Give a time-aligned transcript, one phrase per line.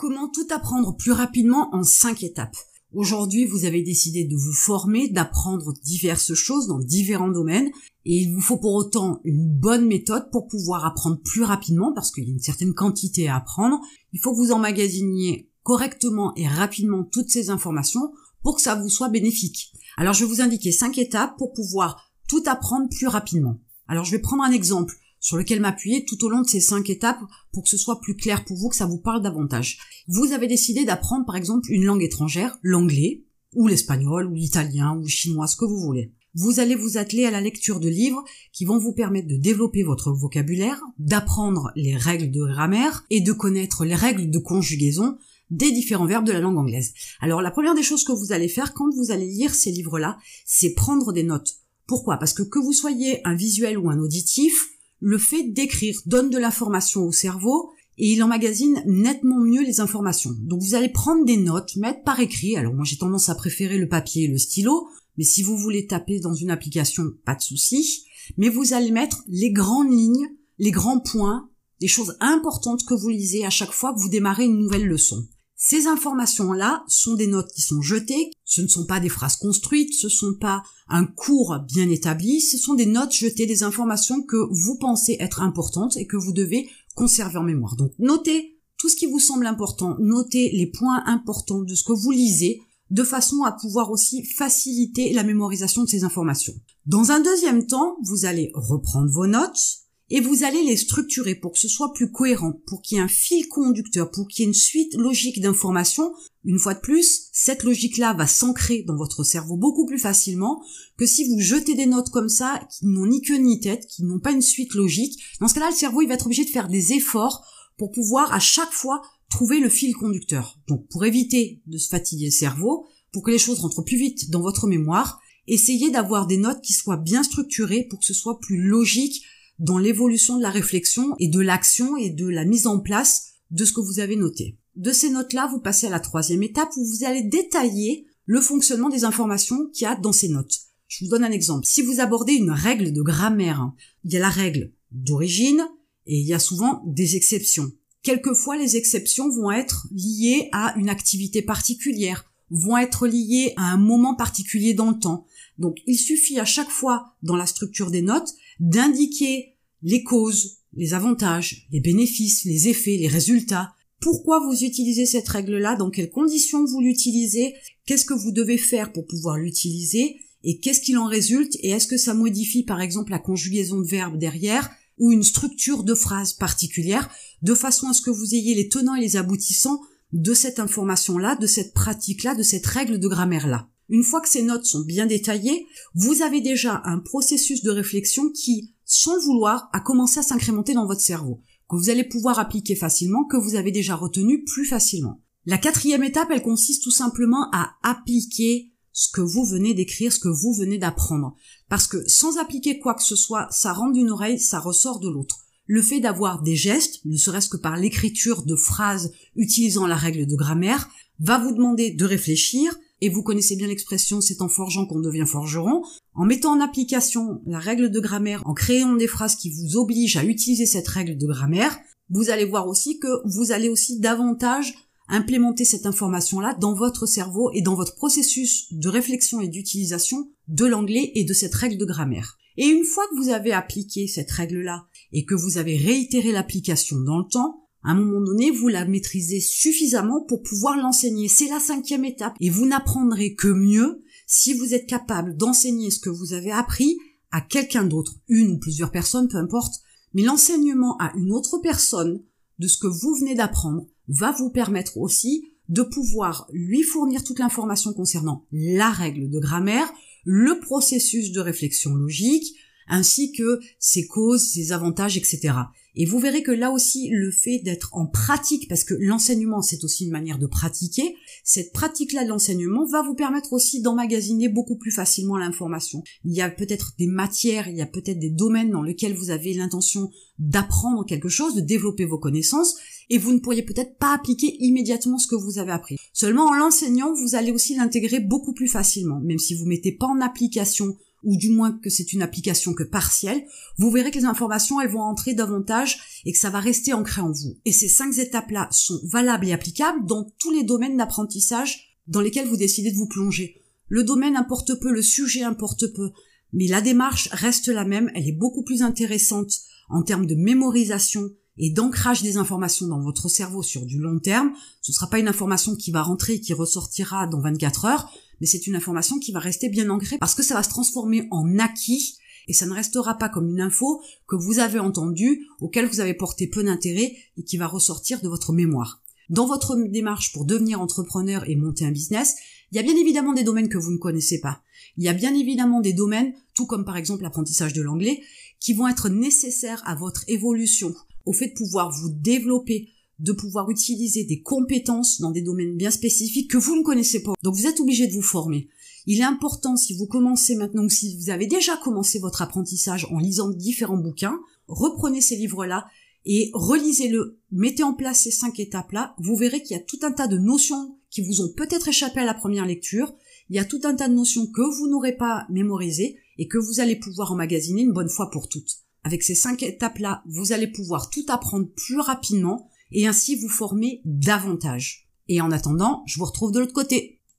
[0.00, 2.56] Comment tout apprendre plus rapidement en cinq étapes?
[2.94, 7.70] Aujourd'hui, vous avez décidé de vous former, d'apprendre diverses choses dans différents domaines,
[8.06, 12.12] et il vous faut pour autant une bonne méthode pour pouvoir apprendre plus rapidement, parce
[12.12, 13.78] qu'il y a une certaine quantité à apprendre.
[14.14, 18.10] Il faut vous emmagasiniez correctement et rapidement toutes ces informations
[18.42, 19.70] pour que ça vous soit bénéfique.
[19.98, 23.60] Alors je vais vous indiquer cinq étapes pour pouvoir tout apprendre plus rapidement.
[23.86, 26.90] Alors je vais prendre un exemple sur lequel m'appuyer tout au long de ces cinq
[26.90, 27.20] étapes
[27.52, 29.78] pour que ce soit plus clair pour vous, que ça vous parle davantage.
[30.08, 35.02] Vous avez décidé d'apprendre par exemple une langue étrangère, l'anglais, ou l'espagnol, ou l'italien, ou
[35.02, 36.12] le chinois, ce que vous voulez.
[36.34, 39.82] Vous allez vous atteler à la lecture de livres qui vont vous permettre de développer
[39.82, 45.18] votre vocabulaire, d'apprendre les règles de grammaire et de connaître les règles de conjugaison
[45.50, 46.92] des différents verbes de la langue anglaise.
[47.20, 50.18] Alors la première des choses que vous allez faire quand vous allez lire ces livres-là,
[50.46, 51.56] c'est prendre des notes.
[51.88, 52.18] Pourquoi?
[52.18, 54.54] Parce que que vous soyez un visuel ou un auditif,
[55.00, 60.34] le fait d'écrire donne de l'information au cerveau et il emmagasine nettement mieux les informations.
[60.42, 62.56] Donc vous allez prendre des notes, mettre par écrit.
[62.56, 64.88] Alors moi j'ai tendance à préférer le papier et le stylo,
[65.18, 68.04] mais si vous voulez taper dans une application, pas de souci.
[68.36, 73.08] Mais vous allez mettre les grandes lignes, les grands points, les choses importantes que vous
[73.08, 75.26] lisez à chaque fois que vous démarrez une nouvelle leçon.
[75.62, 79.92] Ces informations-là sont des notes qui sont jetées, ce ne sont pas des phrases construites,
[79.92, 84.22] ce ne sont pas un cours bien établi, ce sont des notes jetées, des informations
[84.22, 87.76] que vous pensez être importantes et que vous devez conserver en mémoire.
[87.76, 91.92] Donc notez tout ce qui vous semble important, notez les points importants de ce que
[91.92, 96.54] vous lisez, de façon à pouvoir aussi faciliter la mémorisation de ces informations.
[96.86, 101.52] Dans un deuxième temps, vous allez reprendre vos notes, et vous allez les structurer pour
[101.52, 104.44] que ce soit plus cohérent, pour qu'il y ait un fil conducteur, pour qu'il y
[104.44, 106.12] ait une suite logique d'informations.
[106.44, 110.62] Une fois de plus, cette logique-là va s'ancrer dans votre cerveau beaucoup plus facilement
[110.98, 114.02] que si vous jetez des notes comme ça qui n'ont ni queue ni tête, qui
[114.02, 115.22] n'ont pas une suite logique.
[115.40, 117.46] Dans ce cas-là, le cerveau, il va être obligé de faire des efforts
[117.78, 119.00] pour pouvoir à chaque fois
[119.30, 120.58] trouver le fil conducteur.
[120.66, 124.30] Donc, pour éviter de se fatiguer le cerveau, pour que les choses rentrent plus vite
[124.30, 128.40] dans votre mémoire, essayez d'avoir des notes qui soient bien structurées pour que ce soit
[128.40, 129.22] plus logique
[129.60, 133.64] dans l'évolution de la réflexion et de l'action et de la mise en place de
[133.64, 134.56] ce que vous avez noté.
[134.74, 138.88] De ces notes-là, vous passez à la troisième étape où vous allez détailler le fonctionnement
[138.88, 140.60] des informations qu'il y a dans ces notes.
[140.88, 141.66] Je vous donne un exemple.
[141.66, 143.72] Si vous abordez une règle de grammaire,
[144.04, 145.62] il y a la règle d'origine
[146.06, 147.70] et il y a souvent des exceptions.
[148.02, 153.76] Quelquefois, les exceptions vont être liées à une activité particulière, vont être liées à un
[153.76, 155.26] moment particulier dans le temps.
[155.58, 160.94] Donc, il suffit à chaque fois dans la structure des notes d'indiquer les causes, les
[160.94, 163.72] avantages, les bénéfices, les effets, les résultats.
[164.00, 165.76] Pourquoi vous utilisez cette règle-là?
[165.76, 167.54] Dans quelles conditions vous l'utilisez?
[167.86, 170.16] Qu'est-ce que vous devez faire pour pouvoir l'utiliser?
[170.44, 171.56] Et qu'est-ce qu'il en résulte?
[171.60, 175.82] Et est-ce que ça modifie par exemple la conjugaison de verbes derrière ou une structure
[175.82, 177.10] de phrase particulière
[177.42, 179.80] de façon à ce que vous ayez les tenants et les aboutissants
[180.12, 183.68] de cette information-là, de cette pratique-là, de cette règle de grammaire-là?
[183.90, 188.30] Une fois que ces notes sont bien détaillées, vous avez déjà un processus de réflexion
[188.30, 192.38] qui, sans le vouloir, a commencé à s'incrémenter dans votre cerveau, que vous allez pouvoir
[192.38, 195.20] appliquer facilement, que vous avez déjà retenu plus facilement.
[195.44, 200.20] La quatrième étape, elle consiste tout simplement à appliquer ce que vous venez d'écrire, ce
[200.20, 201.34] que vous venez d'apprendre.
[201.68, 205.08] Parce que sans appliquer quoi que ce soit, ça rentre d'une oreille, ça ressort de
[205.08, 205.38] l'autre.
[205.66, 210.26] Le fait d'avoir des gestes, ne serait-ce que par l'écriture de phrases utilisant la règle
[210.26, 210.88] de grammaire,
[211.20, 215.26] va vous demander de réfléchir, et vous connaissez bien l'expression c'est en forgeant qu'on devient
[215.26, 215.82] forgeron,
[216.14, 220.16] en mettant en application la règle de grammaire, en créant des phrases qui vous obligent
[220.16, 221.78] à utiliser cette règle de grammaire,
[222.10, 224.74] vous allez voir aussi que vous allez aussi davantage
[225.10, 230.66] implémenter cette information-là dans votre cerveau et dans votre processus de réflexion et d'utilisation de
[230.66, 232.38] l'anglais et de cette règle de grammaire.
[232.56, 237.00] Et une fois que vous avez appliqué cette règle-là et que vous avez réitéré l'application
[237.00, 241.28] dans le temps, à un moment donné, vous la maîtrisez suffisamment pour pouvoir l'enseigner.
[241.28, 242.34] C'est la cinquième étape.
[242.40, 246.98] Et vous n'apprendrez que mieux si vous êtes capable d'enseigner ce que vous avez appris
[247.32, 249.80] à quelqu'un d'autre, une ou plusieurs personnes, peu importe.
[250.12, 252.22] Mais l'enseignement à une autre personne
[252.58, 257.38] de ce que vous venez d'apprendre va vous permettre aussi de pouvoir lui fournir toute
[257.38, 259.90] l'information concernant la règle de grammaire,
[260.24, 262.56] le processus de réflexion logique,
[262.88, 265.54] ainsi que ses causes, ses avantages, etc.
[265.96, 269.84] Et vous verrez que là aussi, le fait d'être en pratique, parce que l'enseignement, c'est
[269.84, 271.14] aussi une manière de pratiquer,
[271.44, 276.02] cette pratique-là de l'enseignement va vous permettre aussi d'emmagasiner beaucoup plus facilement l'information.
[276.24, 279.30] Il y a peut-être des matières, il y a peut-être des domaines dans lesquels vous
[279.30, 282.76] avez l'intention d'apprendre quelque chose, de développer vos connaissances,
[283.10, 285.96] et vous ne pourriez peut-être pas appliquer immédiatement ce que vous avez appris.
[286.12, 290.06] Seulement en l'enseignant, vous allez aussi l'intégrer beaucoup plus facilement, même si vous mettez pas
[290.06, 293.44] en application ou du moins que c'est une application que partielle,
[293.78, 297.20] vous verrez que les informations, elles vont entrer davantage et que ça va rester ancré
[297.20, 297.58] en vous.
[297.64, 302.48] Et ces cinq étapes-là sont valables et applicables dans tous les domaines d'apprentissage dans lesquels
[302.48, 303.62] vous décidez de vous plonger.
[303.88, 306.10] Le domaine importe peu, le sujet importe peu,
[306.52, 309.52] mais la démarche reste la même, elle est beaucoup plus intéressante
[309.88, 314.50] en termes de mémorisation et d'ancrage des informations dans votre cerveau sur du long terme.
[314.80, 318.12] Ce ne sera pas une information qui va rentrer et qui ressortira dans 24 heures,
[318.40, 321.28] mais c'est une information qui va rester bien ancrée parce que ça va se transformer
[321.30, 322.16] en acquis
[322.48, 326.14] et ça ne restera pas comme une info que vous avez entendue, auquel vous avez
[326.14, 329.02] porté peu d'intérêt et qui va ressortir de votre mémoire.
[329.28, 332.36] Dans votre démarche pour devenir entrepreneur et monter un business,
[332.72, 334.62] il y a bien évidemment des domaines que vous ne connaissez pas.
[334.96, 338.22] Il y a bien évidemment des domaines, tout comme par exemple l'apprentissage de l'anglais,
[338.58, 340.94] qui vont être nécessaires à votre évolution,
[341.26, 342.88] au fait de pouvoir vous développer,
[343.18, 347.34] de pouvoir utiliser des compétences dans des domaines bien spécifiques que vous ne connaissez pas.
[347.42, 348.68] Donc vous êtes obligé de vous former.
[349.06, 353.06] Il est important, si vous commencez maintenant ou si vous avez déjà commencé votre apprentissage
[353.10, 354.38] en lisant différents bouquins,
[354.68, 355.86] reprenez ces livres-là
[356.26, 360.12] et relisez-le, mettez en place ces cinq étapes-là, vous verrez qu'il y a tout un
[360.12, 363.14] tas de notions qui vous ont peut-être échappé à la première lecture,
[363.48, 366.58] il y a tout un tas de notions que vous n'aurez pas mémorisées et que
[366.58, 368.84] vous allez pouvoir emmagasiner une bonne fois pour toutes.
[369.04, 374.00] Avec ces cinq étapes-là, vous allez pouvoir tout apprendre plus rapidement et ainsi vous former
[374.04, 375.08] davantage.
[375.28, 377.19] Et en attendant, je vous retrouve de l'autre côté.